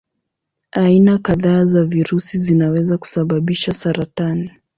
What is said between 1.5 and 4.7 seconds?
za virusi zinaweza kusababisha saratani.